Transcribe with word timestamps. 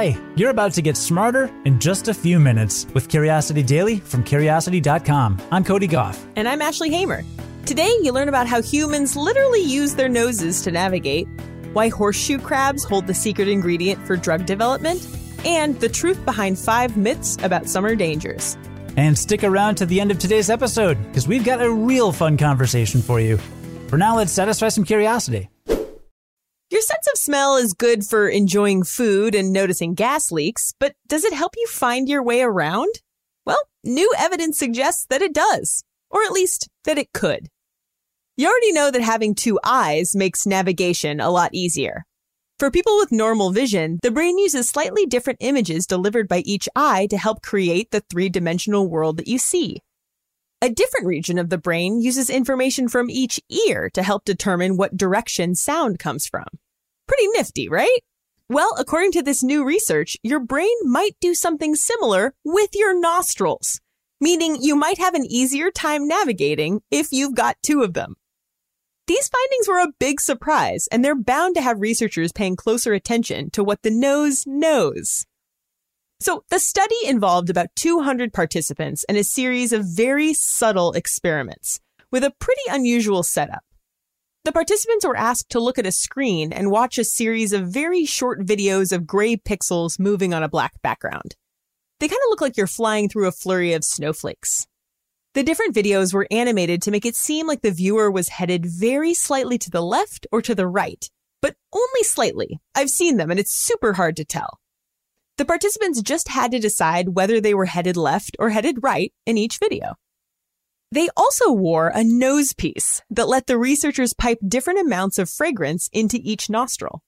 Hi, 0.00 0.16
you're 0.34 0.48
about 0.48 0.72
to 0.72 0.80
get 0.80 0.96
smarter 0.96 1.50
in 1.66 1.78
just 1.78 2.08
a 2.08 2.14
few 2.14 2.40
minutes 2.40 2.86
with 2.94 3.10
Curiosity 3.10 3.62
Daily 3.62 4.00
from 4.00 4.24
Curiosity.com. 4.24 5.38
I'm 5.52 5.62
Cody 5.62 5.86
Gough. 5.86 6.18
And 6.36 6.48
I'm 6.48 6.62
Ashley 6.62 6.88
Hamer. 6.88 7.22
Today, 7.66 7.94
you 8.00 8.10
learn 8.10 8.30
about 8.30 8.46
how 8.46 8.62
humans 8.62 9.14
literally 9.14 9.60
use 9.60 9.96
their 9.96 10.08
noses 10.08 10.62
to 10.62 10.70
navigate, 10.70 11.28
why 11.74 11.90
horseshoe 11.90 12.38
crabs 12.38 12.82
hold 12.82 13.06
the 13.06 13.12
secret 13.12 13.46
ingredient 13.46 14.02
for 14.06 14.16
drug 14.16 14.46
development, 14.46 15.06
and 15.44 15.78
the 15.80 15.88
truth 15.90 16.24
behind 16.24 16.58
five 16.58 16.96
myths 16.96 17.36
about 17.42 17.68
summer 17.68 17.94
dangers. 17.94 18.56
And 18.96 19.18
stick 19.18 19.44
around 19.44 19.74
to 19.74 19.84
the 19.84 20.00
end 20.00 20.10
of 20.10 20.18
today's 20.18 20.48
episode 20.48 20.96
because 21.08 21.28
we've 21.28 21.44
got 21.44 21.60
a 21.60 21.70
real 21.70 22.10
fun 22.10 22.38
conversation 22.38 23.02
for 23.02 23.20
you. 23.20 23.36
For 23.88 23.98
now, 23.98 24.16
let's 24.16 24.32
satisfy 24.32 24.70
some 24.70 24.84
curiosity. 24.84 25.50
Your 26.70 26.82
sense 26.82 27.08
of 27.12 27.18
smell 27.18 27.56
is 27.56 27.74
good 27.74 28.04
for 28.04 28.28
enjoying 28.28 28.84
food 28.84 29.34
and 29.34 29.52
noticing 29.52 29.94
gas 29.94 30.30
leaks, 30.30 30.72
but 30.78 30.94
does 31.08 31.24
it 31.24 31.32
help 31.32 31.54
you 31.56 31.66
find 31.66 32.08
your 32.08 32.22
way 32.22 32.42
around? 32.42 32.94
Well, 33.44 33.58
new 33.82 34.12
evidence 34.16 34.60
suggests 34.60 35.04
that 35.10 35.20
it 35.20 35.34
does, 35.34 35.82
or 36.10 36.22
at 36.22 36.30
least 36.30 36.68
that 36.84 36.96
it 36.96 37.12
could. 37.12 37.48
You 38.36 38.46
already 38.46 38.72
know 38.72 38.92
that 38.92 39.02
having 39.02 39.34
two 39.34 39.58
eyes 39.64 40.14
makes 40.14 40.46
navigation 40.46 41.18
a 41.18 41.30
lot 41.30 41.50
easier. 41.52 42.04
For 42.60 42.70
people 42.70 42.98
with 42.98 43.10
normal 43.10 43.50
vision, 43.50 43.98
the 44.02 44.12
brain 44.12 44.38
uses 44.38 44.68
slightly 44.68 45.06
different 45.06 45.40
images 45.40 45.88
delivered 45.88 46.28
by 46.28 46.38
each 46.46 46.68
eye 46.76 47.08
to 47.10 47.18
help 47.18 47.42
create 47.42 47.90
the 47.90 48.04
three 48.08 48.28
dimensional 48.28 48.88
world 48.88 49.16
that 49.16 49.26
you 49.26 49.38
see. 49.38 49.82
A 50.62 50.68
different 50.68 51.06
region 51.06 51.38
of 51.38 51.48
the 51.48 51.56
brain 51.56 52.02
uses 52.02 52.28
information 52.28 52.86
from 52.86 53.08
each 53.08 53.40
ear 53.48 53.88
to 53.94 54.02
help 54.02 54.26
determine 54.26 54.76
what 54.76 54.94
direction 54.94 55.54
sound 55.54 55.98
comes 55.98 56.26
from. 56.26 56.44
Pretty 57.06 57.28
nifty, 57.28 57.66
right? 57.66 58.00
Well, 58.46 58.74
according 58.78 59.12
to 59.12 59.22
this 59.22 59.42
new 59.42 59.64
research, 59.64 60.18
your 60.22 60.38
brain 60.38 60.74
might 60.82 61.16
do 61.18 61.34
something 61.34 61.74
similar 61.74 62.34
with 62.44 62.70
your 62.74 62.98
nostrils, 62.98 63.80
meaning 64.20 64.58
you 64.60 64.76
might 64.76 64.98
have 64.98 65.14
an 65.14 65.24
easier 65.24 65.70
time 65.70 66.06
navigating 66.06 66.82
if 66.90 67.10
you've 67.10 67.34
got 67.34 67.56
two 67.62 67.80
of 67.80 67.94
them. 67.94 68.16
These 69.06 69.30
findings 69.30 69.66
were 69.66 69.78
a 69.78 69.94
big 69.98 70.20
surprise, 70.20 70.88
and 70.92 71.02
they're 71.02 71.14
bound 71.14 71.54
to 71.54 71.62
have 71.62 71.80
researchers 71.80 72.32
paying 72.32 72.54
closer 72.54 72.92
attention 72.92 73.48
to 73.52 73.64
what 73.64 73.82
the 73.82 73.90
nose 73.90 74.44
knows. 74.46 75.24
So 76.20 76.44
the 76.50 76.58
study 76.58 76.96
involved 77.06 77.48
about 77.48 77.74
200 77.76 78.34
participants 78.34 79.04
and 79.08 79.16
a 79.16 79.24
series 79.24 79.72
of 79.72 79.86
very 79.86 80.34
subtle 80.34 80.92
experiments 80.92 81.80
with 82.12 82.24
a 82.24 82.34
pretty 82.38 82.60
unusual 82.68 83.22
setup. 83.22 83.64
The 84.44 84.52
participants 84.52 85.06
were 85.06 85.16
asked 85.16 85.50
to 85.50 85.60
look 85.60 85.78
at 85.78 85.86
a 85.86 85.92
screen 85.92 86.52
and 86.52 86.70
watch 86.70 86.98
a 86.98 87.04
series 87.04 87.54
of 87.54 87.68
very 87.68 88.04
short 88.04 88.40
videos 88.40 88.92
of 88.92 89.06
gray 89.06 89.36
pixels 89.36 89.98
moving 89.98 90.34
on 90.34 90.42
a 90.42 90.48
black 90.48 90.72
background. 90.82 91.36
They 92.00 92.08
kind 92.08 92.18
of 92.24 92.30
look 92.30 92.40
like 92.42 92.56
you're 92.56 92.66
flying 92.66 93.08
through 93.08 93.28
a 93.28 93.32
flurry 93.32 93.72
of 93.72 93.84
snowflakes. 93.84 94.66
The 95.32 95.42
different 95.42 95.74
videos 95.74 96.12
were 96.12 96.26
animated 96.30 96.82
to 96.82 96.90
make 96.90 97.06
it 97.06 97.16
seem 97.16 97.46
like 97.46 97.62
the 97.62 97.70
viewer 97.70 98.10
was 98.10 98.28
headed 98.28 98.66
very 98.66 99.14
slightly 99.14 99.56
to 99.58 99.70
the 99.70 99.82
left 99.82 100.26
or 100.32 100.42
to 100.42 100.54
the 100.54 100.66
right, 100.66 101.08
but 101.40 101.56
only 101.72 102.02
slightly. 102.02 102.60
I've 102.74 102.90
seen 102.90 103.16
them 103.16 103.30
and 103.30 103.40
it's 103.40 103.54
super 103.54 103.94
hard 103.94 104.16
to 104.16 104.24
tell. 104.24 104.58
The 105.40 105.46
participants 105.46 106.02
just 106.02 106.28
had 106.28 106.50
to 106.50 106.58
decide 106.58 107.14
whether 107.14 107.40
they 107.40 107.54
were 107.54 107.64
headed 107.64 107.96
left 107.96 108.36
or 108.38 108.50
headed 108.50 108.82
right 108.82 109.10
in 109.24 109.38
each 109.38 109.56
video. 109.56 109.94
They 110.92 111.08
also 111.16 111.50
wore 111.50 111.88
a 111.88 112.04
nose 112.04 112.52
piece 112.52 113.00
that 113.08 113.26
let 113.26 113.46
the 113.46 113.56
researchers 113.56 114.12
pipe 114.12 114.36
different 114.46 114.80
amounts 114.80 115.18
of 115.18 115.30
fragrance 115.30 115.88
into 115.94 116.20
each 116.22 116.50
nostril. 116.50 117.00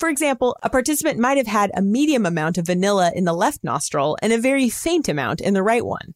For 0.00 0.08
example, 0.08 0.56
a 0.60 0.68
participant 0.68 1.20
might 1.20 1.36
have 1.36 1.46
had 1.46 1.70
a 1.72 1.80
medium 1.80 2.26
amount 2.26 2.58
of 2.58 2.66
vanilla 2.66 3.12
in 3.14 3.26
the 3.26 3.32
left 3.32 3.62
nostril 3.62 4.18
and 4.20 4.32
a 4.32 4.38
very 4.38 4.68
faint 4.68 5.08
amount 5.08 5.40
in 5.40 5.54
the 5.54 5.62
right 5.62 5.86
one. 5.86 6.14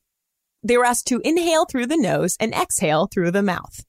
They 0.64 0.76
were 0.76 0.84
asked 0.84 1.06
to 1.06 1.20
inhale 1.22 1.66
through 1.66 1.86
the 1.86 1.96
nose 1.96 2.36
and 2.40 2.52
exhale 2.52 3.06
through 3.06 3.30
the 3.30 3.40
mouth. 3.40 3.84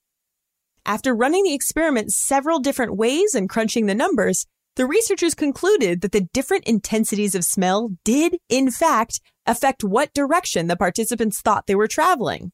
After 0.86 1.16
running 1.16 1.46
the 1.46 1.56
experiment 1.56 2.12
several 2.12 2.60
different 2.60 2.98
ways 2.98 3.34
and 3.34 3.50
crunching 3.50 3.88
the 3.88 3.96
numbers, 3.96 4.46
the 4.76 4.86
researchers 4.86 5.36
concluded 5.36 6.02
that 6.02 6.12
the 6.12 6.28
different 6.34 6.66
intensities 6.66 7.36
of 7.36 7.46
smell 7.46 7.92
did, 8.04 8.38
in 8.50 8.72
fact, 8.72 9.22
affect 9.46 9.84
what 9.84 10.14
direction 10.14 10.68
the 10.68 10.76
participants 10.76 11.42
thought 11.42 11.68
they 11.68 11.76
were 11.76 11.88
traveling. 11.88 12.52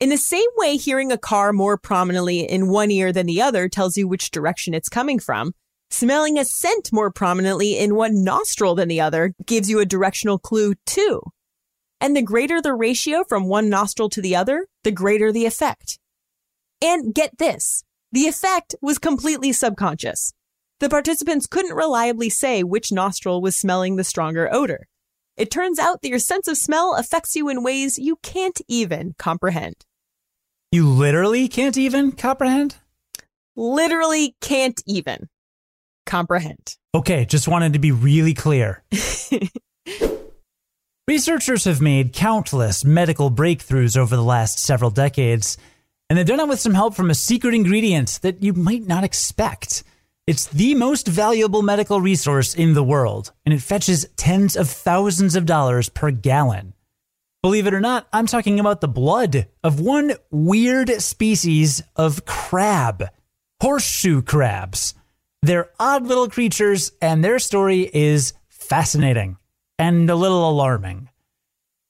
In 0.00 0.08
the 0.08 0.16
same 0.16 0.48
way, 0.56 0.76
hearing 0.76 1.12
a 1.12 1.18
car 1.18 1.52
more 1.52 1.76
prominently 1.76 2.40
in 2.40 2.68
one 2.68 2.90
ear 2.90 3.12
than 3.12 3.26
the 3.26 3.42
other 3.42 3.68
tells 3.68 3.96
you 3.96 4.08
which 4.08 4.30
direction 4.30 4.74
it's 4.74 4.88
coming 4.88 5.18
from, 5.18 5.52
smelling 5.90 6.38
a 6.38 6.44
scent 6.44 6.92
more 6.92 7.10
prominently 7.10 7.78
in 7.78 7.94
one 7.94 8.24
nostril 8.24 8.74
than 8.74 8.88
the 8.88 9.00
other 9.00 9.34
gives 9.46 9.68
you 9.68 9.78
a 9.78 9.86
directional 9.86 10.38
clue 10.38 10.74
too. 10.86 11.20
And 12.00 12.16
the 12.16 12.22
greater 12.22 12.60
the 12.60 12.74
ratio 12.74 13.22
from 13.28 13.46
one 13.46 13.68
nostril 13.68 14.08
to 14.08 14.22
the 14.22 14.34
other, 14.34 14.66
the 14.82 14.90
greater 14.90 15.30
the 15.30 15.46
effect. 15.46 15.98
And 16.80 17.14
get 17.14 17.38
this, 17.38 17.84
the 18.10 18.26
effect 18.26 18.74
was 18.82 18.98
completely 18.98 19.52
subconscious. 19.52 20.32
The 20.82 20.88
participants 20.88 21.46
couldn't 21.46 21.76
reliably 21.76 22.28
say 22.28 22.64
which 22.64 22.90
nostril 22.90 23.40
was 23.40 23.54
smelling 23.54 23.94
the 23.94 24.02
stronger 24.02 24.52
odor. 24.52 24.88
It 25.36 25.48
turns 25.48 25.78
out 25.78 26.02
that 26.02 26.08
your 26.08 26.18
sense 26.18 26.48
of 26.48 26.56
smell 26.56 26.96
affects 26.96 27.36
you 27.36 27.48
in 27.48 27.62
ways 27.62 28.00
you 28.00 28.16
can't 28.16 28.60
even 28.66 29.14
comprehend. 29.16 29.86
You 30.72 30.88
literally 30.88 31.46
can't 31.46 31.76
even 31.76 32.10
comprehend? 32.10 32.78
Literally 33.54 34.34
can't 34.40 34.82
even 34.84 35.28
comprehend. 36.04 36.76
Okay, 36.92 37.26
just 37.26 37.46
wanted 37.46 37.74
to 37.74 37.78
be 37.78 37.92
really 37.92 38.34
clear. 38.34 38.82
Researchers 41.06 41.62
have 41.62 41.80
made 41.80 42.12
countless 42.12 42.84
medical 42.84 43.30
breakthroughs 43.30 43.96
over 43.96 44.16
the 44.16 44.24
last 44.24 44.58
several 44.58 44.90
decades, 44.90 45.56
and 46.10 46.18
they've 46.18 46.26
done 46.26 46.40
it 46.40 46.48
with 46.48 46.58
some 46.58 46.74
help 46.74 46.96
from 46.96 47.08
a 47.08 47.14
secret 47.14 47.54
ingredient 47.54 48.18
that 48.22 48.42
you 48.42 48.52
might 48.52 48.88
not 48.88 49.04
expect. 49.04 49.84
It's 50.24 50.46
the 50.46 50.76
most 50.76 51.08
valuable 51.08 51.62
medical 51.62 52.00
resource 52.00 52.54
in 52.54 52.74
the 52.74 52.84
world, 52.84 53.32
and 53.44 53.52
it 53.52 53.60
fetches 53.60 54.06
tens 54.16 54.56
of 54.56 54.68
thousands 54.68 55.34
of 55.34 55.46
dollars 55.46 55.88
per 55.88 56.12
gallon. 56.12 56.74
Believe 57.42 57.66
it 57.66 57.74
or 57.74 57.80
not, 57.80 58.06
I'm 58.12 58.28
talking 58.28 58.60
about 58.60 58.80
the 58.80 58.86
blood 58.86 59.48
of 59.64 59.80
one 59.80 60.14
weird 60.30 61.02
species 61.02 61.82
of 61.96 62.24
crab 62.24 63.08
horseshoe 63.60 64.22
crabs. 64.22 64.94
They're 65.42 65.70
odd 65.80 66.06
little 66.06 66.28
creatures, 66.28 66.92
and 67.02 67.24
their 67.24 67.40
story 67.40 67.90
is 67.92 68.32
fascinating 68.48 69.38
and 69.76 70.08
a 70.08 70.14
little 70.14 70.48
alarming. 70.48 71.08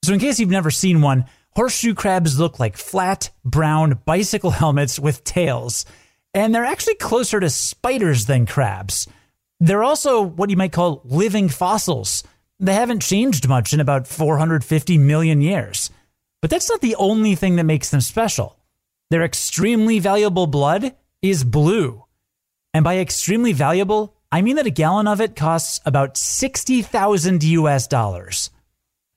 So, 0.04 0.14
in 0.14 0.20
case 0.20 0.40
you've 0.40 0.48
never 0.48 0.70
seen 0.70 1.02
one, 1.02 1.26
horseshoe 1.54 1.92
crabs 1.92 2.38
look 2.38 2.58
like 2.58 2.78
flat, 2.78 3.28
brown 3.44 4.00
bicycle 4.06 4.50
helmets 4.62 4.98
with 4.98 5.22
tails 5.22 5.84
and 6.34 6.54
they're 6.54 6.64
actually 6.64 6.94
closer 6.94 7.40
to 7.40 7.50
spiders 7.50 8.26
than 8.26 8.46
crabs. 8.46 9.06
They're 9.60 9.84
also 9.84 10.22
what 10.22 10.50
you 10.50 10.56
might 10.56 10.72
call 10.72 11.02
living 11.04 11.48
fossils. 11.48 12.24
They 12.58 12.74
haven't 12.74 13.02
changed 13.02 13.48
much 13.48 13.72
in 13.72 13.80
about 13.80 14.06
450 14.06 14.98
million 14.98 15.40
years. 15.40 15.90
But 16.40 16.50
that's 16.50 16.68
not 16.68 16.80
the 16.80 16.96
only 16.96 17.34
thing 17.34 17.56
that 17.56 17.64
makes 17.64 17.90
them 17.90 18.00
special. 18.00 18.56
Their 19.10 19.22
extremely 19.22 19.98
valuable 19.98 20.46
blood 20.46 20.94
is 21.20 21.44
blue. 21.44 22.04
And 22.74 22.82
by 22.82 22.98
extremely 22.98 23.52
valuable, 23.52 24.16
I 24.32 24.42
mean 24.42 24.56
that 24.56 24.66
a 24.66 24.70
gallon 24.70 25.06
of 25.06 25.20
it 25.20 25.36
costs 25.36 25.80
about 25.84 26.16
60,000 26.16 27.44
US 27.44 27.86
dollars. 27.86 28.50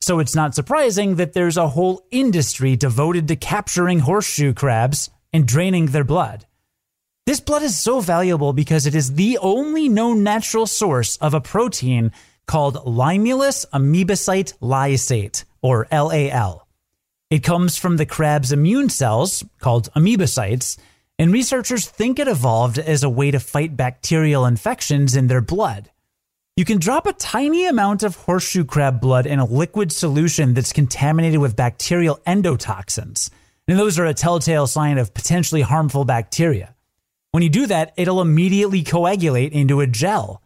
So 0.02 0.20
it's 0.20 0.36
not 0.36 0.54
surprising 0.54 1.16
that 1.16 1.34
there's 1.34 1.58
a 1.58 1.70
whole 1.70 2.06
industry 2.12 2.76
devoted 2.76 3.28
to 3.30 3.36
capturing 3.36 4.00
horseshoe 4.00 4.54
crabs 4.54 5.10
and 5.34 5.48
draining 5.48 5.88
their 5.88 6.04
blood. 6.04 6.46
This 7.26 7.40
blood 7.40 7.64
is 7.64 7.76
so 7.76 8.02
valuable 8.02 8.54
because 8.54 8.86
it 8.86 8.94
is 8.94 9.16
the 9.16 9.40
only 9.40 9.90
known 9.90 10.22
natural 10.22 10.68
source 10.68 11.18
of 11.18 11.34
a 11.34 11.42
protein 11.42 12.12
called 12.46 12.76
limulus 12.86 13.66
amoebocyte 13.74 14.54
lysate, 14.60 15.44
or 15.64 15.88
LAL. 15.92 16.68
It 17.32 17.40
comes 17.40 17.78
from 17.78 17.98
the 17.98 18.06
crab's 18.06 18.52
immune 18.52 18.90
cells, 18.90 19.44
called 19.58 19.90
amoebocytes, 19.96 20.78
and 21.18 21.34
researchers 21.34 21.88
think 21.88 22.20
it 22.20 22.28
evolved 22.28 22.78
as 22.78 23.02
a 23.02 23.10
way 23.10 23.32
to 23.32 23.40
fight 23.40 23.76
bacterial 23.76 24.46
infections 24.46 25.16
in 25.16 25.26
their 25.26 25.42
blood. 25.42 25.90
You 26.56 26.64
can 26.64 26.78
drop 26.78 27.08
a 27.08 27.14
tiny 27.14 27.66
amount 27.66 28.04
of 28.04 28.16
horseshoe 28.16 28.66
crab 28.66 29.02
blood 29.02 29.26
in 29.26 29.40
a 29.40 29.46
liquid 29.46 29.92
solution 29.92 30.54
that's 30.54 30.72
contaminated 30.72 31.40
with 31.40 31.56
bacterial 31.56 32.20
endotoxins, 32.28 33.32
and 33.68 33.80
those 33.80 33.98
are 33.98 34.06
a 34.06 34.14
telltale 34.14 34.68
sign 34.68 35.00
of 35.00 35.16
potentially 35.16 35.62
harmful 35.62 36.06
bacteria. 36.06 36.75
When 37.36 37.44
you 37.44 37.50
do 37.50 37.68
that, 37.68 37.92
it'll 37.98 38.22
immediately 38.22 38.82
coagulate 38.82 39.52
into 39.52 39.82
a 39.82 39.88
gel. 39.88 40.42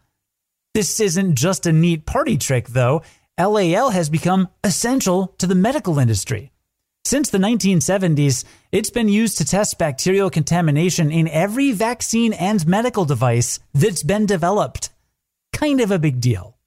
This 0.74 0.98
isn't 0.98 1.36
just 1.36 1.64
a 1.64 1.72
neat 1.72 2.04
party 2.04 2.36
trick, 2.36 2.66
though. 2.66 3.02
LAL 3.38 3.90
has 3.90 4.10
become 4.10 4.48
essential 4.64 5.28
to 5.38 5.46
the 5.46 5.54
medical 5.54 6.00
industry. 6.00 6.50
Since 7.04 7.30
the 7.30 7.38
1970s, 7.38 8.44
it's 8.72 8.90
been 8.90 9.08
used 9.08 9.38
to 9.38 9.44
test 9.44 9.78
bacterial 9.78 10.30
contamination 10.30 11.12
in 11.12 11.28
every 11.28 11.70
vaccine 11.70 12.32
and 12.32 12.66
medical 12.66 13.04
device 13.04 13.60
that's 13.72 14.02
been 14.02 14.26
developed. 14.26 14.90
Kind 15.52 15.80
of 15.80 15.92
a 15.92 15.98
big 16.00 16.20
deal. 16.20 16.58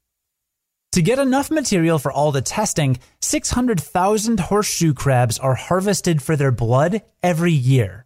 To 0.94 1.02
get 1.02 1.20
enough 1.20 1.52
material 1.52 2.00
for 2.00 2.14
all 2.14 2.31
the 2.31 2.42
testing, 2.42 2.98
600,000 3.20 4.40
horseshoe 4.40 4.94
crabs 4.94 5.38
are 5.38 5.56
harvested 5.56 6.22
for 6.22 6.38
their 6.38 6.54
blood 6.54 7.02
every 7.22 7.52
year. 7.52 8.06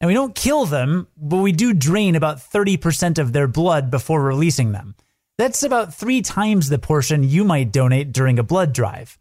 And 0.00 0.08
we 0.08 0.14
don't 0.14 0.34
kill 0.34 0.66
them, 0.66 1.08
but 1.16 1.38
we 1.38 1.52
do 1.52 1.72
drain 1.72 2.16
about 2.16 2.38
30% 2.38 3.18
of 3.18 3.32
their 3.32 3.48
blood 3.48 3.90
before 3.90 4.22
releasing 4.22 4.72
them. 4.72 4.94
That's 5.38 5.62
about 5.62 5.94
three 5.94 6.22
times 6.22 6.68
the 6.68 6.78
portion 6.78 7.22
you 7.22 7.44
might 7.44 7.72
donate 7.72 8.12
during 8.12 8.38
a 8.38 8.42
blood 8.42 8.72
drive. 8.72 9.18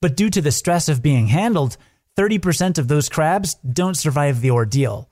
But 0.00 0.16
due 0.16 0.30
to 0.30 0.40
the 0.40 0.52
stress 0.52 0.88
of 0.88 1.02
being 1.02 1.26
handled, 1.26 1.76
30% 2.16 2.78
of 2.78 2.88
those 2.88 3.08
crabs 3.08 3.54
don't 3.54 3.96
survive 3.96 4.40
the 4.40 4.50
ordeal. 4.50 5.10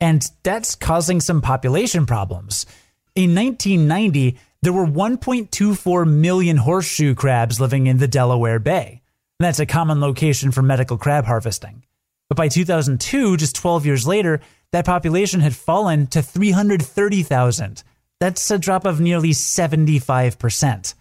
And 0.00 0.24
that's 0.42 0.74
causing 0.74 1.20
some 1.20 1.40
population 1.40 2.06
problems. 2.06 2.66
In 3.14 3.34
1990, 3.34 4.38
there 4.62 4.72
were 4.72 4.86
1.24 4.86 6.08
million 6.08 6.56
horseshoe 6.56 7.14
crabs 7.14 7.60
living 7.60 7.86
in 7.86 7.98
the 7.98 8.08
Delaware 8.08 8.58
Bay. 8.58 9.02
That's 9.38 9.60
a 9.60 9.66
common 9.66 10.00
location 10.00 10.50
for 10.50 10.62
medical 10.62 10.98
crab 10.98 11.24
harvesting. 11.24 11.84
But 12.32 12.38
by 12.38 12.48
2002, 12.48 13.36
just 13.36 13.54
12 13.56 13.84
years 13.84 14.06
later, 14.06 14.40
that 14.70 14.86
population 14.86 15.40
had 15.40 15.54
fallen 15.54 16.06
to 16.06 16.22
330,000. 16.22 17.82
That's 18.20 18.50
a 18.50 18.56
drop 18.56 18.86
of 18.86 19.02
nearly 19.02 19.32
75%. 19.32 20.94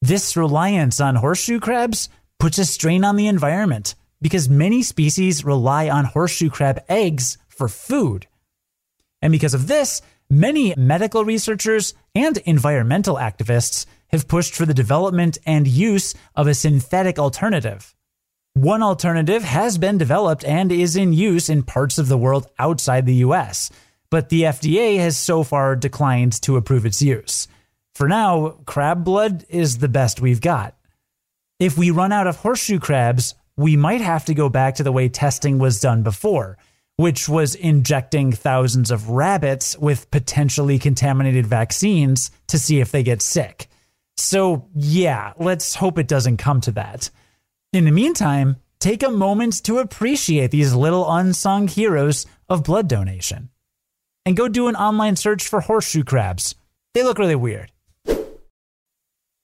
This 0.00 0.36
reliance 0.36 1.00
on 1.00 1.16
horseshoe 1.16 1.58
crabs 1.58 2.08
puts 2.38 2.56
a 2.58 2.64
strain 2.64 3.02
on 3.02 3.16
the 3.16 3.26
environment 3.26 3.96
because 4.22 4.48
many 4.48 4.84
species 4.84 5.44
rely 5.44 5.88
on 5.88 6.04
horseshoe 6.04 6.50
crab 6.50 6.84
eggs 6.88 7.36
for 7.48 7.66
food. 7.66 8.28
And 9.20 9.32
because 9.32 9.54
of 9.54 9.66
this, 9.66 10.02
Many 10.32 10.76
medical 10.76 11.24
researchers 11.24 11.92
and 12.14 12.36
environmental 12.46 13.16
activists 13.16 13.84
have 14.10 14.28
pushed 14.28 14.54
for 14.54 14.64
the 14.64 14.72
development 14.72 15.38
and 15.44 15.66
use 15.66 16.14
of 16.36 16.46
a 16.46 16.54
synthetic 16.54 17.18
alternative. 17.18 17.96
One 18.54 18.82
alternative 18.82 19.44
has 19.44 19.78
been 19.78 19.98
developed 19.98 20.44
and 20.44 20.72
is 20.72 20.96
in 20.96 21.12
use 21.12 21.48
in 21.48 21.62
parts 21.62 21.98
of 21.98 22.08
the 22.08 22.18
world 22.18 22.48
outside 22.58 23.06
the 23.06 23.22
US, 23.26 23.70
but 24.10 24.28
the 24.28 24.42
FDA 24.42 24.98
has 24.98 25.16
so 25.16 25.42
far 25.44 25.76
declined 25.76 26.40
to 26.42 26.56
approve 26.56 26.84
its 26.84 27.00
use. 27.00 27.48
For 27.94 28.08
now, 28.08 28.56
crab 28.66 29.04
blood 29.04 29.44
is 29.48 29.78
the 29.78 29.88
best 29.88 30.20
we've 30.20 30.40
got. 30.40 30.74
If 31.58 31.78
we 31.78 31.90
run 31.90 32.12
out 32.12 32.26
of 32.26 32.36
horseshoe 32.36 32.78
crabs, 32.78 33.34
we 33.56 33.76
might 33.76 34.00
have 34.00 34.24
to 34.24 34.34
go 34.34 34.48
back 34.48 34.76
to 34.76 34.82
the 34.82 34.92
way 34.92 35.08
testing 35.08 35.58
was 35.58 35.80
done 35.80 36.02
before 36.02 36.56
which 37.00 37.30
was 37.30 37.54
injecting 37.54 38.30
thousands 38.30 38.90
of 38.90 39.08
rabbits 39.08 39.74
with 39.78 40.10
potentially 40.10 40.78
contaminated 40.78 41.46
vaccines 41.46 42.30
to 42.46 42.58
see 42.58 42.78
if 42.78 42.92
they 42.92 43.02
get 43.02 43.22
sick. 43.22 43.68
So, 44.18 44.68
yeah, 44.74 45.32
let's 45.38 45.74
hope 45.74 45.98
it 45.98 46.08
doesn't 46.08 46.36
come 46.36 46.60
to 46.60 46.72
that. 46.72 47.08
In 47.72 47.84
the 47.84 47.92
meantime, 47.92 48.56
take 48.80 49.04
a 49.04 49.10
moment 49.10 49.62
to 49.62 49.78
appreciate 49.78 50.50
these 50.50 50.74
little 50.74 51.08
unsung 51.08 51.68
heroes 51.68 52.26
of 52.48 52.64
blood 52.64 52.88
donation. 52.88 53.50
And 54.26 54.36
go 54.36 54.48
do 54.48 54.66
an 54.66 54.74
online 54.74 55.14
search 55.14 55.46
for 55.46 55.60
horseshoe 55.60 56.02
crabs. 56.02 56.56
They 56.94 57.04
look 57.04 57.18
really 57.18 57.36
weird. 57.36 57.70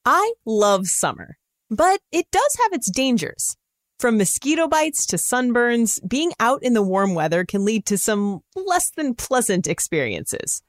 I 0.05 0.35
love 0.45 0.89
summer, 0.89 1.39
but 1.71 2.01
it 2.11 2.27
does 2.33 2.57
have 2.63 2.73
its 2.73 2.91
dangers. 2.91 3.57
From 4.01 4.19
mosquito 4.19 4.67
bites 4.67 5.07
to 5.07 5.17
sunburns, 5.17 6.01
being 6.07 6.33
out 6.41 6.65
in 6.65 6.75
the 6.75 6.83
warm 6.83 7.15
weather 7.15 7.45
can 7.45 7.65
lead 7.65 7.87
to 7.87 7.97
some 7.97 8.41
less 8.57 8.91
than 8.91 9.15
pleasant 9.15 9.69
experiences. 9.69 10.63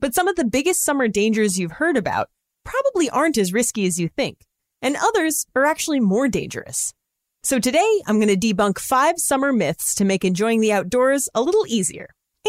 But 0.00 0.12
some 0.12 0.26
of 0.26 0.34
the 0.34 0.44
biggest 0.44 0.82
summer 0.82 1.06
dangers 1.06 1.56
you've 1.56 1.72
heard 1.72 1.96
about 1.96 2.30
probably 2.64 3.08
aren't 3.08 3.38
as 3.38 3.52
risky 3.52 3.86
as 3.86 4.00
you 4.00 4.08
think, 4.08 4.44
and 4.82 4.96
others 4.96 5.46
are 5.54 5.64
actually 5.64 6.00
more 6.00 6.28
dangerous. 6.28 6.94
So 7.42 7.58
today, 7.58 8.02
I'm 8.06 8.20
going 8.20 8.38
to 8.38 8.54
debunk 8.54 8.78
five 8.78 9.18
summer 9.18 9.52
myths 9.52 9.94
to 9.96 10.04
make 10.04 10.24
enjoying 10.24 10.60
the 10.60 10.72
outdoors 10.72 11.28
a 11.34 11.42
little 11.42 11.64
easier 11.66 12.08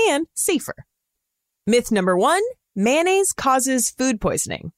and 0.09 0.27
safer. 0.35 0.75
Myth 1.65 1.91
number 1.91 2.17
one 2.17 2.41
mayonnaise 2.75 3.31
causes 3.31 3.89
food 3.89 4.19
poisoning. 4.19 4.71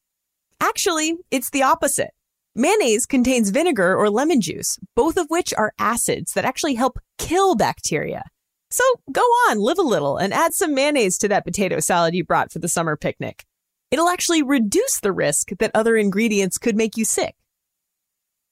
Actually, 0.59 1.15
it's 1.31 1.49
the 1.49 1.63
opposite. 1.63 2.11
Mayonnaise 2.55 3.07
contains 3.07 3.49
vinegar 3.49 3.95
or 3.95 4.09
lemon 4.09 4.39
juice, 4.39 4.77
both 4.95 5.17
of 5.17 5.27
which 5.29 5.53
are 5.55 5.73
acids 5.79 6.33
that 6.33 6.45
actually 6.45 6.75
help 6.75 6.99
kill 7.17 7.55
bacteria. 7.55 8.23
So 8.69 8.83
go 9.11 9.21
on, 9.21 9.59
live 9.59 9.79
a 9.79 9.83
little, 9.83 10.17
and 10.17 10.33
add 10.33 10.53
some 10.53 10.75
mayonnaise 10.75 11.17
to 11.19 11.27
that 11.29 11.45
potato 11.45 11.79
salad 11.79 12.13
you 12.13 12.23
brought 12.23 12.51
for 12.51 12.59
the 12.59 12.67
summer 12.67 12.95
picnic. 12.95 13.45
It'll 13.89 14.09
actually 14.09 14.43
reduce 14.43 14.99
the 14.99 15.11
risk 15.11 15.49
that 15.59 15.71
other 15.73 15.95
ingredients 15.95 16.57
could 16.57 16.75
make 16.75 16.97
you 16.97 17.05
sick. 17.05 17.35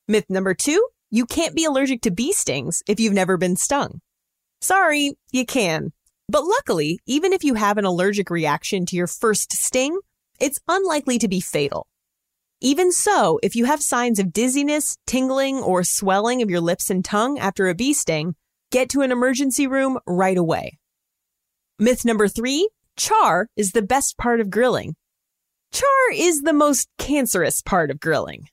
Myth 0.07 0.25
number 0.30 0.53
two 0.53 0.88
you 1.13 1.25
can't 1.25 1.56
be 1.56 1.65
allergic 1.65 2.01
to 2.03 2.12
bee 2.12 2.31
stings 2.31 2.81
if 2.88 3.00
you've 3.00 3.13
never 3.13 3.38
been 3.38 3.57
stung. 3.57 4.00
Sorry, 4.62 5.13
you 5.31 5.45
can. 5.45 5.92
But 6.30 6.45
luckily, 6.45 7.00
even 7.06 7.33
if 7.33 7.44
you 7.44 7.56
have 7.56 7.77
an 7.77 7.83
allergic 7.83 8.30
reaction 8.30 8.86
to 8.86 8.95
your 8.95 9.07
first 9.07 9.51
sting, 9.51 10.00
it's 10.39 10.62
unlikely 10.69 11.19
to 11.19 11.27
be 11.27 11.42
fatal. 11.42 11.88
Even 12.62 12.92
so, 12.94 13.39
if 13.44 13.56
you 13.56 13.65
have 13.65 13.81
signs 13.81 14.19
of 14.19 14.31
dizziness, 14.31 14.98
tingling, 15.06 15.57
or 15.57 15.83
swelling 15.83 16.42
of 16.42 16.50
your 16.50 16.62
lips 16.62 16.89
and 16.89 17.03
tongue 17.03 17.38
after 17.38 17.68
a 17.68 17.75
bee 17.75 17.94
sting, 17.94 18.36
get 18.71 18.88
to 18.89 19.01
an 19.01 19.12
emergency 19.12 19.68
room 19.68 20.00
right 20.07 20.38
away. 20.38 20.77
Myth 21.77 22.06
number 22.06 22.27
three 22.27 22.69
char 22.95 23.48
is 23.57 23.71
the 23.71 23.81
best 23.81 24.18
part 24.18 24.39
of 24.39 24.50
grilling. 24.50 24.95
Char 25.74 26.12
is 26.13 26.42
the 26.42 26.53
most 26.53 26.88
cancerous 26.98 27.62
part 27.62 27.92
of 27.92 28.00
grilling. 28.00 28.48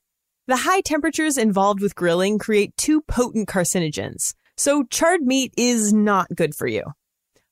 The 0.48 0.56
high 0.56 0.80
temperatures 0.80 1.36
involved 1.36 1.82
with 1.82 1.94
grilling 1.94 2.38
create 2.38 2.74
two 2.78 3.02
potent 3.02 3.48
carcinogens, 3.48 4.32
so 4.56 4.82
charred 4.84 5.20
meat 5.20 5.52
is 5.58 5.92
not 5.92 6.34
good 6.34 6.54
for 6.54 6.66
you. 6.66 6.84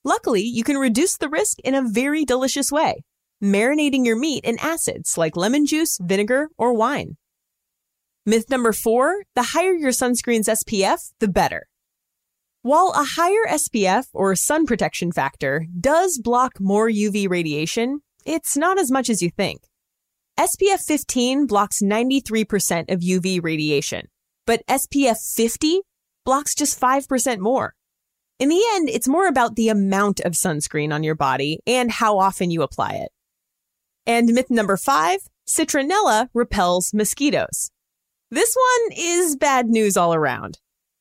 Luckily, 0.02 0.40
you 0.40 0.64
can 0.64 0.78
reduce 0.78 1.18
the 1.18 1.28
risk 1.28 1.58
in 1.60 1.74
a 1.74 1.86
very 1.86 2.24
delicious 2.24 2.72
way 2.72 3.04
marinating 3.44 4.06
your 4.06 4.16
meat 4.16 4.42
in 4.46 4.58
acids 4.60 5.18
like 5.18 5.36
lemon 5.36 5.66
juice, 5.66 5.98
vinegar, 6.00 6.48
or 6.56 6.72
wine. 6.72 7.18
Myth 8.24 8.48
number 8.48 8.72
four 8.72 9.24
the 9.34 9.42
higher 9.42 9.74
your 9.74 9.90
sunscreen's 9.90 10.48
SPF, 10.48 11.12
the 11.20 11.28
better. 11.28 11.66
While 12.62 12.94
a 12.96 13.04
higher 13.04 13.46
SPF 13.46 14.06
or 14.14 14.34
sun 14.36 14.64
protection 14.64 15.12
factor 15.12 15.66
does 15.78 16.18
block 16.18 16.58
more 16.58 16.88
UV 16.88 17.28
radiation, 17.28 18.00
it's 18.24 18.56
not 18.56 18.78
as 18.78 18.90
much 18.90 19.10
as 19.10 19.20
you 19.20 19.28
think. 19.28 19.64
SPF 20.38 20.82
15 20.82 21.46
blocks 21.46 21.80
93% 21.80 22.92
of 22.92 23.00
UV 23.00 23.42
radiation, 23.42 24.06
but 24.46 24.62
SPF 24.66 25.16
50 25.34 25.80
blocks 26.26 26.54
just 26.54 26.78
5% 26.78 27.38
more. 27.38 27.74
In 28.38 28.50
the 28.50 28.62
end, 28.74 28.90
it's 28.90 29.08
more 29.08 29.28
about 29.28 29.56
the 29.56 29.70
amount 29.70 30.20
of 30.20 30.32
sunscreen 30.32 30.92
on 30.92 31.02
your 31.02 31.14
body 31.14 31.60
and 31.66 31.90
how 31.90 32.18
often 32.18 32.50
you 32.50 32.60
apply 32.60 32.96
it. 32.96 33.10
And 34.04 34.34
myth 34.34 34.50
number 34.50 34.76
five 34.76 35.20
citronella 35.48 36.28
repels 36.34 36.92
mosquitoes. 36.92 37.70
This 38.30 38.54
one 38.54 38.98
is 38.98 39.36
bad 39.36 39.68
news 39.68 39.96
all 39.96 40.12
around. 40.12 40.58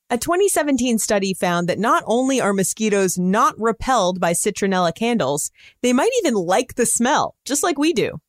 A 0.09 0.17
2017 0.17 0.97
study 0.97 1.33
found 1.33 1.67
that 1.67 1.77
not 1.77 2.03
only 2.07 2.39
are 2.39 2.53
mosquitoes 2.53 3.17
not 3.17 3.59
repelled 3.59 4.21
by 4.21 4.31
citronella 4.31 4.95
candles, 4.95 5.51
they 5.81 5.91
might 5.91 6.11
even 6.19 6.35
like 6.35 6.75
the 6.75 6.85
smell, 6.85 7.35
just 7.43 7.63
like 7.63 7.77
we 7.77 7.91
do. 7.91 8.21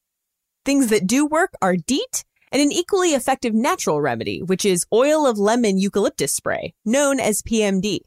Things 0.66 0.88
that 0.88 1.06
do 1.06 1.25
work 1.25 1.52
are 1.62 1.76
DEET 1.76 2.25
and 2.50 2.61
an 2.61 2.73
equally 2.73 3.11
effective 3.11 3.54
natural 3.54 4.00
remedy, 4.00 4.42
which 4.42 4.64
is 4.64 4.85
oil 4.92 5.25
of 5.25 5.38
lemon 5.38 5.78
eucalyptus 5.78 6.35
spray, 6.35 6.75
known 6.85 7.20
as 7.20 7.40
PMD. 7.40 8.00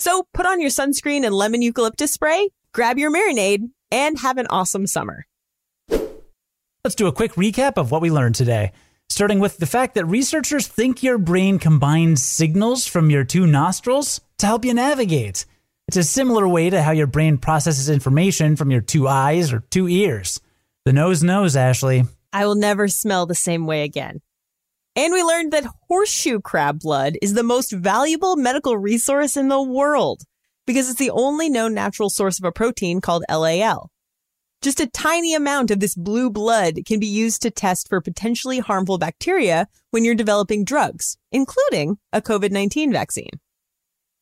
So 0.00 0.26
put 0.34 0.46
on 0.46 0.60
your 0.60 0.70
sunscreen 0.70 1.24
and 1.24 1.32
lemon 1.32 1.62
eucalyptus 1.62 2.12
spray, 2.12 2.48
grab 2.74 2.98
your 2.98 3.12
marinade, 3.12 3.70
and 3.92 4.18
have 4.18 4.36
an 4.36 4.48
awesome 4.50 4.88
summer. 4.88 5.26
Let's 5.88 6.96
do 6.96 7.06
a 7.06 7.12
quick 7.12 7.34
recap 7.34 7.78
of 7.78 7.92
what 7.92 8.02
we 8.02 8.10
learned 8.10 8.34
today, 8.34 8.72
starting 9.08 9.38
with 9.38 9.58
the 9.58 9.66
fact 9.66 9.94
that 9.94 10.06
researchers 10.06 10.66
think 10.66 11.04
your 11.04 11.18
brain 11.18 11.60
combines 11.60 12.20
signals 12.20 12.88
from 12.88 13.10
your 13.10 13.22
two 13.22 13.46
nostrils 13.46 14.20
to 14.38 14.46
help 14.46 14.64
you 14.64 14.74
navigate. 14.74 15.46
It's 15.86 15.96
a 15.96 16.02
similar 16.02 16.48
way 16.48 16.68
to 16.68 16.82
how 16.82 16.90
your 16.90 17.06
brain 17.06 17.38
processes 17.38 17.88
information 17.88 18.56
from 18.56 18.72
your 18.72 18.80
two 18.80 19.06
eyes 19.06 19.52
or 19.52 19.60
two 19.70 19.86
ears. 19.86 20.40
The 20.86 20.92
nose 20.94 21.22
knows, 21.22 21.56
Ashley. 21.56 22.04
I 22.32 22.46
will 22.46 22.54
never 22.54 22.88
smell 22.88 23.26
the 23.26 23.34
same 23.34 23.66
way 23.66 23.82
again. 23.82 24.20
And 24.96 25.12
we 25.12 25.22
learned 25.22 25.52
that 25.52 25.70
horseshoe 25.88 26.40
crab 26.40 26.80
blood 26.80 27.16
is 27.20 27.34
the 27.34 27.42
most 27.42 27.70
valuable 27.70 28.36
medical 28.36 28.78
resource 28.78 29.36
in 29.36 29.48
the 29.48 29.62
world 29.62 30.22
because 30.66 30.88
it's 30.88 30.98
the 30.98 31.10
only 31.10 31.50
known 31.50 31.74
natural 31.74 32.08
source 32.08 32.38
of 32.38 32.44
a 32.44 32.52
protein 32.52 33.00
called 33.00 33.24
LAL. 33.28 33.90
Just 34.62 34.80
a 34.80 34.86
tiny 34.86 35.34
amount 35.34 35.70
of 35.70 35.80
this 35.80 35.94
blue 35.94 36.30
blood 36.30 36.80
can 36.86 36.98
be 36.98 37.06
used 37.06 37.42
to 37.42 37.50
test 37.50 37.88
for 37.88 38.00
potentially 38.00 38.58
harmful 38.58 38.98
bacteria 38.98 39.68
when 39.90 40.04
you're 40.04 40.14
developing 40.14 40.64
drugs, 40.64 41.16
including 41.30 41.98
a 42.12 42.20
COVID 42.20 42.50
19 42.50 42.92
vaccine. 42.92 43.30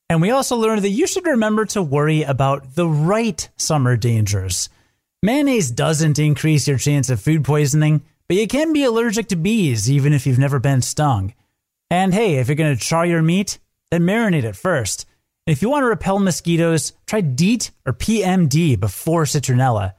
And 0.09 0.23
we 0.23 0.31
also 0.31 0.57
learned 0.57 0.83
that 0.83 0.91
you 0.91 1.07
should 1.07 1.27
remember 1.27 1.67
to 1.67 1.83
worry 1.83 2.23
about 2.23 2.75
the 2.75 2.89
right 2.89 3.49
summer 3.57 3.97
dangers. 3.97 4.69
Mayonnaise 5.21 5.73
doesn't 5.73 6.21
increase 6.21 6.69
your 6.69 6.79
chance 6.79 7.11
of 7.11 7.21
food 7.21 7.43
poisoning, 7.43 8.03
but 8.29 8.37
you 8.37 8.47
can 8.47 8.73
be 8.73 8.85
allergic 8.85 9.27
to 9.29 9.37
bees 9.37 9.91
even 9.91 10.13
if 10.13 10.27
you've 10.27 10.39
never 10.39 10.61
been 10.61 10.81
stung. 10.81 11.35
And 11.91 12.15
hey, 12.15 12.37
if 12.37 12.47
you're 12.47 12.55
going 12.55 12.77
to 12.77 12.81
char 12.81 13.05
your 13.05 13.21
meat, 13.21 13.59
then 13.91 14.03
marinate 14.03 14.45
it 14.45 14.55
first. 14.55 15.07
And 15.45 15.53
if 15.53 15.61
you 15.61 15.71
want 15.71 15.83
to 15.83 15.89
repel 15.89 16.21
mosquitoes, 16.21 16.93
try 17.07 17.21
DEET 17.21 17.73
or 17.85 17.95
PMD 17.95 18.79
before 18.79 19.25
citronella. 19.25 19.95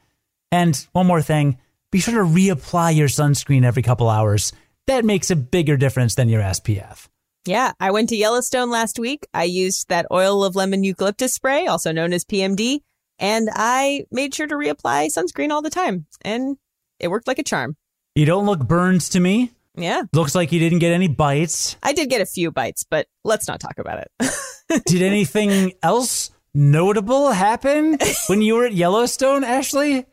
And 0.53 0.87
one 0.93 1.07
more 1.07 1.21
thing, 1.21 1.57
be 1.91 1.99
sure 1.99 2.13
to 2.13 2.29
reapply 2.29 2.95
your 2.95 3.09
sunscreen 3.09 3.65
every 3.65 3.83
couple 3.83 4.07
hours. 4.07 4.53
That 4.87 5.03
makes 5.03 5.29
a 5.29 5.35
bigger 5.35 5.75
difference 5.75 6.15
than 6.15 6.29
your 6.29 6.41
SPF. 6.41 7.07
Yeah, 7.45 7.73
I 7.79 7.91
went 7.91 8.07
to 8.09 8.15
Yellowstone 8.15 8.69
last 8.69 8.99
week. 8.99 9.27
I 9.33 9.43
used 9.43 9.89
that 9.89 10.05
oil 10.11 10.45
of 10.45 10.55
lemon 10.55 10.85
eucalyptus 10.85 11.33
spray, 11.33 11.67
also 11.67 11.91
known 11.91 12.13
as 12.13 12.23
PMD, 12.23 12.79
and 13.19 13.49
I 13.53 14.05
made 14.11 14.33
sure 14.33 14.47
to 14.47 14.55
reapply 14.55 15.07
sunscreen 15.07 15.51
all 15.51 15.61
the 15.61 15.69
time. 15.69 16.05
And 16.21 16.57
it 16.99 17.09
worked 17.09 17.27
like 17.27 17.39
a 17.39 17.43
charm. 17.43 17.75
You 18.15 18.25
don't 18.25 18.45
look 18.45 18.67
burned 18.67 19.01
to 19.01 19.19
me. 19.19 19.51
Yeah. 19.75 20.03
Looks 20.13 20.35
like 20.35 20.51
you 20.51 20.59
didn't 20.59 20.79
get 20.79 20.91
any 20.91 21.07
bites. 21.07 21.77
I 21.83 21.93
did 21.93 22.09
get 22.09 22.21
a 22.21 22.25
few 22.25 22.51
bites, 22.51 22.85
but 22.89 23.07
let's 23.23 23.47
not 23.47 23.59
talk 23.59 23.77
about 23.77 23.99
it. 23.99 24.83
did 24.85 25.01
anything 25.01 25.73
else 25.83 26.31
notable 26.53 27.31
happen 27.31 27.97
when 28.27 28.41
you 28.41 28.55
were 28.55 28.65
at 28.65 28.73
Yellowstone, 28.73 29.43
Ashley? 29.43 30.05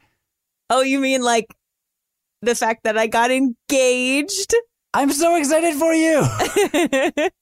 Oh, 0.71 0.83
you 0.83 1.01
mean 1.01 1.23
like 1.23 1.55
the 2.43 2.55
fact 2.55 2.85
that 2.85 2.99
I 2.99 3.07
got 3.07 3.31
engaged? 3.31 4.55
I'm 4.95 5.13
so 5.13 5.37
excited 5.37 5.75
for 5.75 5.93
you. 5.93 6.25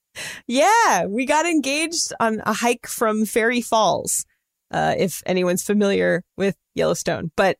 yeah, 0.46 1.06
we 1.06 1.26
got 1.26 1.46
engaged 1.46 2.12
on 2.20 2.42
a 2.44 2.52
hike 2.52 2.86
from 2.86 3.24
Fairy 3.24 3.60
Falls. 3.60 4.24
Uh, 4.70 4.94
if 4.98 5.22
anyone's 5.26 5.62
familiar 5.62 6.24
with 6.36 6.56
Yellowstone, 6.74 7.30
but 7.36 7.56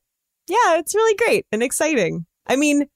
yeah, 0.49 0.79
it's 0.79 0.95
really 0.95 1.17
great 1.17 1.47
and 1.53 1.63
exciting. 1.63 2.27
I 2.47 2.57
mean, 2.57 2.87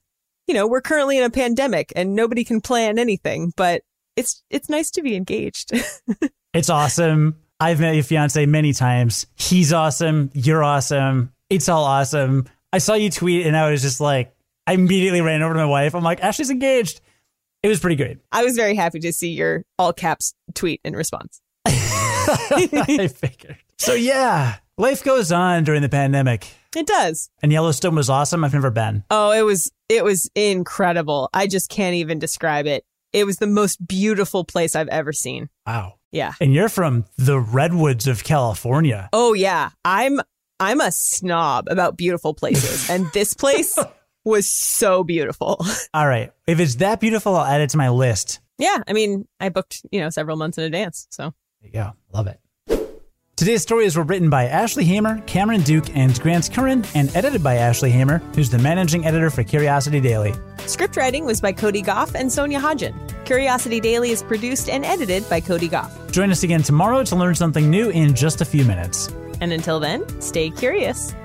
you 0.47 0.53
know, 0.53 0.67
we're 0.67 0.81
currently 0.81 1.17
in 1.17 1.23
a 1.23 1.29
pandemic 1.29 1.93
and 1.95 2.15
nobody 2.15 2.43
can 2.43 2.61
plan 2.61 2.99
anything, 2.99 3.53
but 3.55 3.83
it's 4.15 4.43
it's 4.49 4.69
nice 4.69 4.91
to 4.91 5.01
be 5.01 5.15
engaged. 5.15 5.71
it's 6.53 6.69
awesome. 6.69 7.35
I've 7.59 7.79
met 7.79 7.95
your 7.95 8.03
fiance 8.03 8.45
many 8.45 8.73
times. 8.73 9.27
He's 9.35 9.73
awesome. 9.73 10.31
You're 10.33 10.63
awesome. 10.63 11.33
It's 11.49 11.67
all 11.69 11.83
awesome. 11.83 12.45
I 12.71 12.77
saw 12.77 12.93
you 12.93 13.09
tweet 13.09 13.45
and 13.45 13.55
I 13.55 13.69
was 13.69 13.81
just 13.81 13.99
like, 13.99 14.33
I 14.65 14.73
immediately 14.73 15.21
ran 15.21 15.41
over 15.41 15.53
to 15.53 15.59
my 15.59 15.65
wife. 15.65 15.95
I'm 15.95 16.03
like, 16.03 16.23
Ashley's 16.23 16.49
engaged. 16.49 17.01
It 17.61 17.67
was 17.67 17.79
pretty 17.79 17.95
great. 17.95 18.19
I 18.31 18.43
was 18.43 18.55
very 18.55 18.75
happy 18.75 18.99
to 18.99 19.11
see 19.11 19.31
your 19.31 19.65
all 19.77 19.91
caps 19.91 20.33
tweet 20.53 20.79
in 20.83 20.95
response. 20.95 21.41
I 21.65 23.09
figured. 23.13 23.57
So 23.79 23.93
yeah, 23.93 24.57
life 24.77 25.03
goes 25.03 25.31
on 25.31 25.63
during 25.63 25.81
the 25.81 25.89
pandemic. 25.89 26.53
It 26.75 26.85
does. 26.85 27.29
And 27.41 27.51
Yellowstone 27.51 27.95
was 27.95 28.09
awesome. 28.09 28.43
I've 28.43 28.53
never 28.53 28.69
been. 28.69 29.03
Oh, 29.09 29.31
it 29.31 29.41
was 29.43 29.71
it 29.87 30.03
was 30.03 30.29
incredible. 30.35 31.29
I 31.33 31.47
just 31.47 31.69
can't 31.69 31.95
even 31.95 32.19
describe 32.19 32.67
it. 32.67 32.83
It 33.13 33.25
was 33.25 33.37
the 33.37 33.47
most 33.47 33.85
beautiful 33.87 34.43
place 34.43 34.75
I've 34.75 34.89
ever 34.89 35.13
seen. 35.13 35.49
Wow. 35.65 35.95
Yeah. 36.11 36.33
And 36.41 36.53
you're 36.53 36.69
from 36.69 37.05
the 37.17 37.39
redwoods 37.39 38.05
of 38.05 38.23
California. 38.23 39.09
Oh 39.13 39.33
yeah. 39.33 39.69
I'm 39.85 40.19
I'm 40.59 40.81
a 40.81 40.91
snob 40.91 41.67
about 41.69 41.97
beautiful 41.97 42.33
places 42.33 42.89
and 42.89 43.07
this 43.13 43.33
place 43.33 43.77
was 44.25 44.47
so 44.49 45.03
beautiful. 45.05 45.65
All 45.93 46.07
right. 46.07 46.31
If 46.45 46.59
it's 46.59 46.75
that 46.75 46.99
beautiful, 46.99 47.35
I'll 47.35 47.45
add 47.45 47.61
it 47.61 47.69
to 47.71 47.77
my 47.77 47.89
list. 47.89 48.41
Yeah. 48.57 48.79
I 48.85 48.93
mean, 48.93 49.25
I 49.39 49.47
booked, 49.49 49.83
you 49.89 50.01
know, 50.01 50.09
several 50.09 50.35
months 50.35 50.57
in 50.57 50.65
advance. 50.65 51.07
So 51.09 51.33
there 51.61 51.67
you 51.67 51.71
go. 51.71 51.93
Love 52.13 52.27
it. 52.27 52.41
Today's 53.39 53.61
stories 53.61 53.95
were 53.95 54.03
written 54.03 54.29
by 54.29 54.47
Ashley 54.47 54.83
Hamer, 54.83 55.21
Cameron 55.21 55.61
Duke, 55.61 55.95
and 55.95 56.19
Grant 56.19 56.51
Currin, 56.51 56.85
and 56.93 57.09
edited 57.15 57.41
by 57.41 57.55
Ashley 57.55 57.89
Hamer, 57.89 58.17
who's 58.35 58.49
the 58.49 58.57
managing 58.57 59.05
editor 59.05 59.29
for 59.29 59.45
Curiosity 59.45 60.01
Daily. 60.01 60.33
Script 60.65 60.97
writing 60.97 61.23
was 61.23 61.39
by 61.39 61.53
Cody 61.53 61.81
Gough 61.81 62.15
and 62.15 62.29
Sonia 62.29 62.59
Hodgen. 62.59 62.93
Curiosity 63.23 63.79
Daily 63.79 64.09
is 64.11 64.23
produced 64.23 64.67
and 64.67 64.83
edited 64.83 65.27
by 65.29 65.39
Cody 65.39 65.69
Gough. 65.69 66.11
Join 66.11 66.31
us 66.31 66.43
again 66.43 66.63
tomorrow 66.63 67.01
to 67.05 67.15
learn 67.15 67.33
something 67.33 67.69
new 67.69 67.89
in 67.91 68.13
just 68.13 68.41
a 68.41 68.45
few 68.45 68.65
minutes. 68.65 69.07
And 69.39 69.53
until 69.53 69.79
then, 69.79 70.03
stay 70.21 70.49
curious. 70.49 71.15